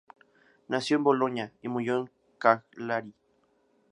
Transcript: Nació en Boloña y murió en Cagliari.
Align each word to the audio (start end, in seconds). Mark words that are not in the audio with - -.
Nació 0.67 0.97
en 0.97 1.03
Boloña 1.03 1.51
y 1.61 1.67
murió 1.67 1.99
en 1.99 2.11
Cagliari. 2.39 3.13